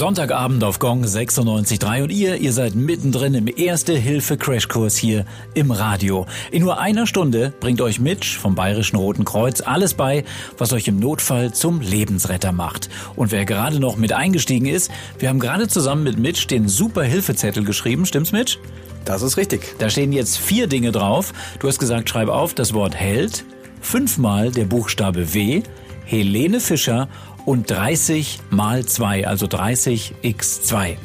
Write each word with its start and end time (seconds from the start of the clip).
Sonntagabend 0.00 0.64
auf 0.64 0.78
Gong 0.78 1.04
96.3 1.04 2.02
und 2.02 2.10
ihr, 2.10 2.36
ihr 2.36 2.54
seid 2.54 2.74
mittendrin 2.74 3.34
im 3.34 3.46
Erste-Hilfe-Crashkurs 3.54 4.96
hier 4.96 5.26
im 5.52 5.70
Radio. 5.70 6.24
In 6.50 6.62
nur 6.62 6.80
einer 6.80 7.06
Stunde 7.06 7.52
bringt 7.60 7.82
euch 7.82 8.00
Mitch 8.00 8.38
vom 8.38 8.54
Bayerischen 8.54 8.96
Roten 8.96 9.26
Kreuz 9.26 9.60
alles 9.60 9.92
bei, 9.92 10.24
was 10.56 10.72
euch 10.72 10.88
im 10.88 11.00
Notfall 11.00 11.52
zum 11.52 11.82
Lebensretter 11.82 12.50
macht. 12.50 12.88
Und 13.14 13.30
wer 13.30 13.44
gerade 13.44 13.78
noch 13.78 13.98
mit 13.98 14.14
eingestiegen 14.14 14.64
ist, 14.64 14.90
wir 15.18 15.28
haben 15.28 15.38
gerade 15.38 15.68
zusammen 15.68 16.04
mit 16.04 16.18
Mitch 16.18 16.46
den 16.46 16.66
Super-Hilfezettel 16.66 17.62
geschrieben, 17.62 18.06
stimmt's 18.06 18.32
Mitch? 18.32 18.56
Das 19.04 19.20
ist 19.20 19.36
richtig. 19.36 19.78
Da 19.80 19.90
stehen 19.90 20.12
jetzt 20.12 20.38
vier 20.38 20.66
Dinge 20.66 20.92
drauf. 20.92 21.34
Du 21.58 21.68
hast 21.68 21.78
gesagt, 21.78 22.08
schreib 22.08 22.30
auf 22.30 22.54
das 22.54 22.72
Wort 22.72 22.94
Held, 22.94 23.44
fünfmal 23.82 24.50
der 24.50 24.64
Buchstabe 24.64 25.34
W, 25.34 25.62
Helene 26.06 26.58
Fischer 26.58 27.06
und 27.44 27.70
30 27.70 28.38
mal 28.50 28.84
2, 28.84 29.26
also 29.26 29.46
30 29.46 30.14
x 30.22 30.62
2. 30.62 30.98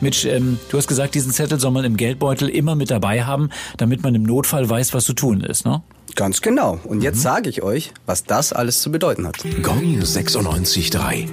Mitch, 0.00 0.26
ähm, 0.28 0.58
du 0.70 0.78
hast 0.78 0.88
gesagt, 0.88 1.14
diesen 1.14 1.32
Zettel 1.32 1.60
soll 1.60 1.70
man 1.70 1.84
im 1.84 1.96
Geldbeutel 1.96 2.48
immer 2.48 2.74
mit 2.74 2.90
dabei 2.90 3.24
haben, 3.24 3.50
damit 3.76 4.02
man 4.02 4.14
im 4.14 4.22
Notfall 4.22 4.68
weiß, 4.68 4.94
was 4.94 5.04
zu 5.04 5.12
tun 5.12 5.40
ist, 5.40 5.64
ne? 5.64 5.82
Ganz 6.14 6.42
genau. 6.42 6.78
Und 6.84 7.02
jetzt 7.02 7.22
sage 7.22 7.48
ich 7.48 7.62
euch, 7.62 7.92
was 8.04 8.24
das 8.24 8.52
alles 8.52 8.82
zu 8.82 8.92
bedeuten 8.92 9.26
hat. 9.26 9.38
Gong 9.62 10.00
96.3. 10.00 11.26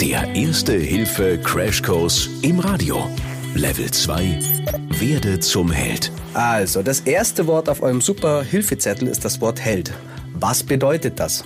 Der 0.00 0.34
erste 0.34 0.74
Hilfe 0.74 1.38
Crashkurs 1.42 2.28
im 2.42 2.60
Radio. 2.60 3.08
Level 3.54 3.90
2. 3.90 4.38
Werde 5.00 5.40
zum 5.40 5.70
Held. 5.70 6.12
Also, 6.34 6.82
das 6.82 7.00
erste 7.00 7.46
Wort 7.46 7.68
auf 7.68 7.82
eurem 7.82 8.00
Super-Hilfezettel 8.00 9.08
ist 9.08 9.24
das 9.24 9.40
Wort 9.40 9.60
Held. 9.60 9.92
Was 10.34 10.62
bedeutet 10.62 11.18
das? 11.18 11.44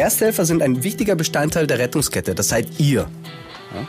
Ersthelfer 0.00 0.44
sind 0.44 0.62
ein 0.62 0.82
wichtiger 0.82 1.14
Bestandteil 1.14 1.66
der 1.66 1.78
Rettungskette, 1.78 2.34
das 2.34 2.48
seid 2.48 2.80
ihr. 2.80 3.02
Ja? 3.74 3.86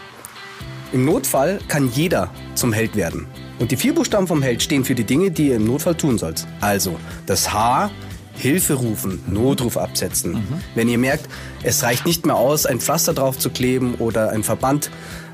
Im 0.93 1.05
Notfall 1.05 1.59
kann 1.67 1.89
jeder 1.91 2.29
zum 2.53 2.73
Held 2.73 2.95
werden. 2.95 3.27
Und 3.59 3.71
die 3.71 3.77
vier 3.77 3.95
Buchstaben 3.95 4.27
vom 4.27 4.41
Held 4.41 4.61
stehen 4.61 4.83
für 4.83 4.95
die 4.95 5.03
Dinge, 5.03 5.31
die 5.31 5.47
ihr 5.47 5.55
im 5.55 5.65
Notfall 5.65 5.95
tun 5.95 6.17
sollt. 6.17 6.45
Also 6.59 6.99
das 7.27 7.53
H, 7.53 7.91
Hilfe 8.35 8.73
rufen, 8.73 9.23
Notruf 9.27 9.77
absetzen. 9.77 10.33
Mhm. 10.33 10.63
Wenn 10.75 10.89
ihr 10.89 10.97
merkt, 10.97 11.29
es 11.63 11.83
reicht 11.83 12.05
nicht 12.05 12.25
mehr 12.25 12.35
aus, 12.35 12.65
ein 12.65 12.79
Pflaster 12.79 13.13
drauf 13.13 13.37
zu 13.37 13.49
kleben 13.49 13.95
oder 13.95 14.31
ein 14.31 14.43
Verband 14.43 14.89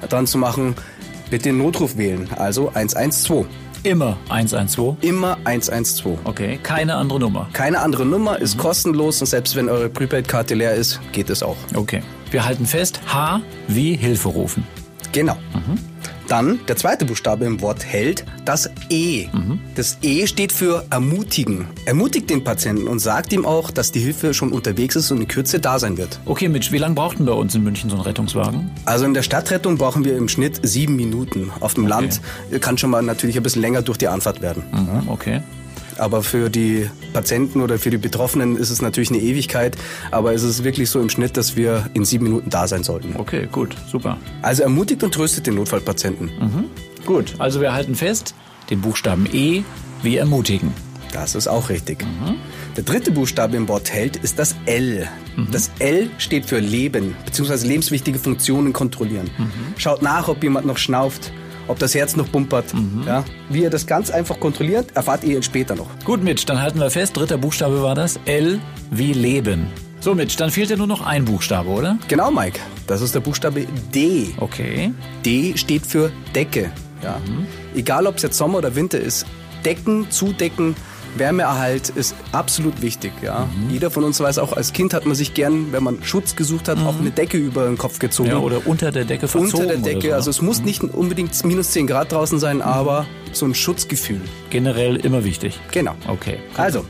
dran 0.09 0.27
zu 0.27 0.37
machen, 0.37 0.75
bitte 1.29 1.49
den 1.49 1.57
Notruf 1.57 1.97
wählen. 1.97 2.29
Also 2.35 2.71
112. 2.73 3.47
Immer 3.87 4.17
112? 4.27 4.97
Immer 4.99 5.37
112. 5.45 6.19
Okay, 6.25 6.59
keine 6.61 6.95
andere 6.95 7.21
Nummer. 7.21 7.47
Keine 7.53 7.79
andere 7.79 8.05
Nummer, 8.05 8.37
ist 8.37 8.57
mhm. 8.57 8.59
kostenlos 8.59 9.21
und 9.21 9.27
selbst 9.27 9.55
wenn 9.55 9.69
eure 9.69 9.87
Prepaid-Karte 9.87 10.55
leer 10.55 10.73
ist, 10.73 10.99
geht 11.13 11.29
es 11.29 11.41
auch. 11.41 11.55
Okay. 11.73 12.03
Wir 12.29 12.43
halten 12.43 12.65
fest, 12.65 12.99
H 13.07 13.39
wie 13.69 13.95
Hilfe 13.95 14.27
rufen. 14.27 14.67
Genau. 15.13 15.37
Mhm. 15.53 15.79
Dann 16.27 16.59
der 16.67 16.75
zweite 16.75 17.05
Buchstabe 17.05 17.45
im 17.45 17.61
Wort 17.61 17.85
Held, 17.85 18.25
das 18.43 18.69
E. 18.89 19.27
Mhm. 19.31 19.59
Das 19.75 19.97
E 20.01 20.27
steht 20.27 20.51
für 20.51 20.85
ermutigen. 20.89 21.67
Ermutigt 21.85 22.29
den 22.29 22.43
Patienten 22.43 22.87
und 22.87 22.99
sagt 22.99 23.31
ihm 23.31 23.45
auch, 23.45 23.71
dass 23.71 23.91
die 23.91 23.99
Hilfe 23.99 24.33
schon 24.33 24.51
unterwegs 24.51 24.95
ist 24.95 25.09
und 25.11 25.21
in 25.21 25.27
Kürze 25.27 25.59
da 25.59 25.79
sein 25.79 25.97
wird. 25.97 26.19
Okay, 26.25 26.49
Mitch, 26.49 26.71
wie 26.71 26.77
lange 26.77 26.95
brauchten 26.95 27.25
bei 27.25 27.31
uns 27.31 27.55
in 27.55 27.63
München 27.63 27.89
so 27.89 27.95
ein 27.95 28.01
Rettungswagen? 28.01 28.71
Also 28.85 29.05
in 29.05 29.13
der 29.13 29.23
Stadtrettung 29.23 29.77
brauchen 29.77 30.03
wir 30.03 30.17
im 30.17 30.27
Schnitt 30.27 30.59
sieben 30.63 30.95
Minuten. 30.95 31.51
Auf 31.61 31.75
dem 31.75 31.85
okay. 31.85 31.91
Land 31.91 32.21
kann 32.61 32.77
schon 32.77 32.89
mal 32.89 33.01
natürlich 33.01 33.37
ein 33.37 33.43
bisschen 33.43 33.61
länger 33.61 33.81
durch 33.81 33.97
die 33.97 34.07
Anfahrt 34.07 34.41
werden. 34.41 34.63
Mhm, 34.71 35.09
okay. 35.09 35.41
Aber 35.97 36.23
für 36.23 36.49
die 36.49 36.89
Patienten 37.13 37.61
oder 37.61 37.79
für 37.79 37.89
die 37.89 37.97
Betroffenen 37.97 38.57
ist 38.57 38.69
es 38.69 38.81
natürlich 38.81 39.09
eine 39.09 39.19
Ewigkeit. 39.19 39.77
Aber 40.11 40.33
es 40.33 40.43
ist 40.43 40.63
wirklich 40.63 40.89
so 40.89 41.01
im 41.01 41.09
Schnitt, 41.09 41.37
dass 41.37 41.55
wir 41.55 41.89
in 41.93 42.05
sieben 42.05 42.25
Minuten 42.25 42.49
da 42.49 42.67
sein 42.67 42.83
sollten. 42.83 43.15
Okay, 43.17 43.47
gut, 43.51 43.75
super. 43.91 44.17
Also 44.41 44.63
ermutigt 44.63 45.03
und 45.03 45.13
tröstet 45.13 45.47
den 45.47 45.55
Notfallpatienten. 45.55 46.27
Mhm. 46.39 46.65
Gut, 47.05 47.35
also 47.39 47.61
wir 47.61 47.73
halten 47.73 47.95
fest, 47.95 48.35
den 48.69 48.81
Buchstaben 48.81 49.27
E 49.31 49.63
wie 50.03 50.17
ermutigen. 50.17 50.73
Das 51.13 51.35
ist 51.35 51.47
auch 51.47 51.69
richtig. 51.69 52.03
Mhm. 52.03 52.35
Der 52.75 52.83
dritte 52.83 53.11
Buchstabe 53.11 53.57
im 53.57 53.67
Wort 53.67 53.91
Held 53.91 54.17
ist 54.17 54.37
das 54.39 54.55
L. 54.65 55.07
Mhm. 55.35 55.47
Das 55.51 55.71
L 55.79 56.09
steht 56.17 56.45
für 56.45 56.59
Leben, 56.59 57.15
beziehungsweise 57.25 57.65
lebenswichtige 57.65 58.19
Funktionen 58.19 58.73
kontrollieren. 58.73 59.29
Mhm. 59.37 59.49
Schaut 59.77 60.01
nach, 60.01 60.27
ob 60.27 60.43
jemand 60.43 60.67
noch 60.67 60.77
schnauft, 60.77 61.31
ob 61.67 61.79
das 61.79 61.95
Herz 61.95 62.15
noch 62.15 62.31
pumpert. 62.31 62.73
Mhm. 62.73 63.03
Ja. 63.05 63.23
Wie 63.49 63.63
ihr 63.63 63.69
das 63.69 63.87
ganz 63.87 64.09
einfach 64.09 64.39
kontrolliert, 64.39 64.95
erfahrt 64.95 65.23
ihr 65.23 65.41
später 65.41 65.75
noch. 65.75 65.87
Gut, 66.03 66.23
Mitch, 66.23 66.45
dann 66.45 66.61
halten 66.61 66.79
wir 66.79 66.89
fest, 66.89 67.15
dritter 67.17 67.37
Buchstabe 67.37 67.81
war 67.81 67.95
das. 67.95 68.19
L 68.25 68.59
wie 68.91 69.13
Leben. 69.13 69.67
So, 69.99 70.13
Mitch, 70.13 70.37
dann 70.37 70.51
fehlt 70.51 70.69
ja 70.69 70.77
nur 70.77 70.87
noch 70.87 71.05
ein 71.05 71.25
Buchstabe, 71.25 71.69
oder? 71.69 71.97
Genau, 72.07 72.31
Mike. 72.31 72.59
Das 72.85 73.01
ist 73.01 73.15
der 73.15 73.19
Buchstabe 73.19 73.65
D. 73.93 74.29
Okay. 74.39 74.93
D 75.25 75.57
steht 75.57 75.85
für 75.85 76.11
Decke. 76.35 76.69
Ja. 77.03 77.19
Mhm. 77.25 77.47
Egal, 77.75 78.07
ob 78.07 78.17
es 78.17 78.23
jetzt 78.23 78.37
Sommer 78.37 78.59
oder 78.59 78.75
Winter 78.75 78.99
ist, 78.99 79.25
decken, 79.65 80.09
zudecken, 80.09 80.75
Wärmeerhalt 81.15 81.89
ist 81.89 82.15
absolut 82.31 82.81
wichtig. 82.81 83.11
Ja. 83.21 83.45
Mhm. 83.45 83.69
Jeder 83.69 83.91
von 83.91 84.03
uns 84.03 84.19
weiß 84.19 84.37
auch, 84.39 84.53
als 84.53 84.73
Kind 84.73 84.93
hat 84.93 85.05
man 85.05 85.15
sich 85.15 85.33
gern, 85.33 85.71
wenn 85.71 85.83
man 85.83 86.03
Schutz 86.03 86.35
gesucht 86.35 86.67
hat, 86.67 86.79
mhm. 86.79 86.87
auch 86.87 86.99
eine 86.99 87.11
Decke 87.11 87.37
über 87.37 87.65
den 87.65 87.77
Kopf 87.77 87.99
gezogen. 87.99 88.29
Ja, 88.29 88.37
oder 88.37 88.65
unter 88.65 88.91
der 88.91 89.05
Decke 89.05 89.27
verzogen. 89.27 89.53
Unter 89.53 89.65
der 89.67 89.77
Decke. 89.77 90.09
So, 90.09 90.13
also 90.13 90.29
es 90.29 90.41
muss 90.41 90.59
mhm. 90.59 90.65
nicht 90.65 90.83
unbedingt 90.83 91.43
minus 91.45 91.71
10 91.71 91.87
Grad 91.87 92.11
draußen 92.11 92.39
sein, 92.39 92.57
mhm. 92.57 92.63
aber 92.63 93.05
so 93.31 93.45
ein 93.45 93.55
Schutzgefühl. 93.55 94.21
Generell 94.49 94.97
immer 94.97 95.23
wichtig. 95.23 95.59
Genau. 95.71 95.95
Okay. 96.07 96.39
Also, 96.55 96.85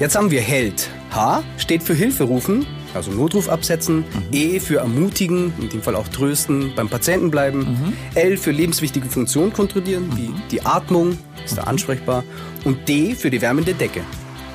jetzt 0.00 0.16
haben 0.16 0.30
wir 0.30 0.40
Held. 0.40 0.88
H 1.10 1.42
steht 1.58 1.82
für 1.82 1.94
Hilfe 1.94 2.24
rufen 2.24 2.66
also 2.94 3.10
Notruf 3.10 3.48
absetzen, 3.48 3.98
mhm. 3.98 4.04
E 4.32 4.60
für 4.60 4.78
ermutigen, 4.78 5.52
in 5.60 5.68
dem 5.68 5.82
Fall 5.82 5.96
auch 5.96 6.08
trösten, 6.08 6.72
beim 6.74 6.88
Patienten 6.88 7.30
bleiben, 7.30 7.60
mhm. 7.60 7.92
L 8.14 8.36
für 8.36 8.50
lebenswichtige 8.50 9.08
Funktionen 9.08 9.52
kontrollieren, 9.52 10.08
mhm. 10.08 10.16
wie 10.16 10.30
die 10.50 10.64
Atmung, 10.64 11.18
ist 11.44 11.58
da 11.58 11.62
ansprechbar, 11.62 12.24
und 12.64 12.88
D 12.88 13.14
für 13.14 13.30
die 13.30 13.40
wärmende 13.40 13.74
Decke. 13.74 14.02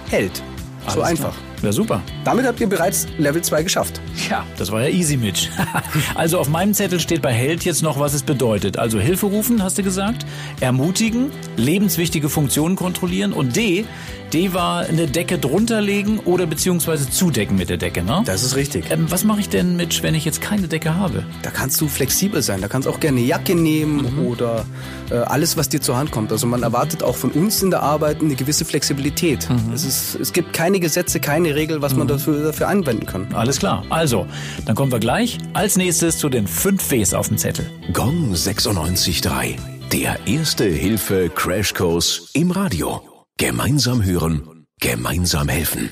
Hält. 0.10 0.42
Alles 0.84 0.94
so 0.94 1.02
einfach. 1.02 1.34
Klar. 1.34 1.44
Ja, 1.62 1.72
super. 1.72 2.02
Damit 2.24 2.46
habt 2.46 2.60
ihr 2.60 2.68
bereits 2.68 3.08
Level 3.18 3.42
2 3.42 3.64
geschafft. 3.64 4.00
Ja, 4.30 4.46
das 4.58 4.72
war 4.72 4.84
ja 4.84 4.90
easy, 4.90 5.18
Mitch. 5.18 5.50
also 6.16 6.40
auf 6.40 6.50
meinem 6.50 6.74
Zettel 6.74 7.00
steht 7.00 7.22
bei 7.22 7.34
Held 7.34 7.66
jetzt 7.66 7.82
noch, 7.82 8.00
was 8.00 8.14
es 8.14 8.24
bedeutet. 8.24 8.78
Also 8.78 9.00
Hilfe 9.00 9.26
rufen, 9.26 9.64
hast 9.64 9.78
du 9.78 9.84
gesagt, 9.84 10.26
ermutigen, 10.60 11.32
lebenswichtige 11.56 12.30
Funktionen 12.30 12.76
kontrollieren 12.76 13.34
und 13.34 13.56
D, 13.56 13.86
D 14.34 14.54
war 14.54 14.82
eine 14.82 15.08
Decke 15.08 15.38
drunter 15.38 15.80
legen 15.80 16.20
oder 16.20 16.46
beziehungsweise 16.46 17.10
zudecken 17.10 17.56
mit 17.56 17.70
der 17.70 17.78
Decke, 17.78 18.04
ne? 18.04 18.24
Das 18.26 18.44
ist 18.44 18.58
richtig. 18.58 18.92
Ähm, 18.92 19.10
was 19.10 19.24
mache 19.24 19.40
ich 19.40 19.48
denn, 19.48 19.78
Mitch, 19.78 20.04
wenn 20.04 20.16
ich 20.16 20.26
jetzt 20.26 20.42
keine 20.42 20.68
Decke 20.68 20.96
habe? 20.96 21.24
Da 21.44 21.50
kannst 21.50 21.80
du 21.80 21.88
flexibel 21.88 22.42
sein. 22.42 22.60
Da 22.60 22.68
kannst 22.68 22.88
du 22.88 22.92
auch 22.92 23.00
gerne 23.00 23.20
eine 23.20 23.26
Jacke 23.26 23.56
nehmen 23.56 24.16
mhm. 24.16 24.28
oder 24.28 24.66
äh, 25.10 25.16
alles, 25.16 25.56
was 25.56 25.70
dir 25.70 25.80
zur 25.80 25.96
Hand 25.96 26.12
kommt. 26.12 26.34
Also 26.34 26.46
man 26.46 26.64
erwartet 26.64 27.04
auch 27.04 27.16
von 27.16 27.32
uns 27.32 27.64
in 27.64 27.70
der 27.70 27.84
Arbeit 27.84 28.22
eine 28.22 28.36
gewisse 28.36 28.66
Flexibilität. 28.66 29.50
Mhm. 29.50 29.74
Es, 29.74 29.86
ist, 29.86 30.16
es 30.16 30.34
gibt 30.34 30.52
keine 30.52 30.82
Gesetze, 30.82 31.22
keine 31.22 31.47
Regel, 31.56 31.82
was 31.82 31.94
mhm. 31.94 32.00
man 32.00 32.08
dafür, 32.08 32.44
dafür 32.44 32.68
anwenden 32.68 33.06
kann. 33.06 33.28
Alles 33.34 33.60
klar. 33.60 33.86
Also, 33.90 34.28
dann 34.66 34.76
kommen 34.76 34.92
wir 34.92 35.00
gleich 35.00 35.38
als 35.54 35.78
nächstes 35.78 36.18
zu 36.18 36.30
den 36.30 36.48
fünf 36.48 36.92
Ws 36.92 37.14
auf 37.14 37.28
dem 37.28 37.38
Zettel. 37.38 37.70
Gong 37.94 38.34
96.3. 38.34 39.56
Der 39.92 40.18
erste 40.26 40.66
Hilfe 40.66 41.30
Crashkurs 41.34 42.30
im 42.34 42.52
Radio. 42.52 43.02
Gemeinsam 43.38 44.04
hören, 44.04 44.66
gemeinsam 44.80 45.48
helfen. 45.48 45.92